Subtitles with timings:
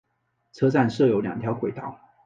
[0.53, 1.99] 车站设有两条轨道。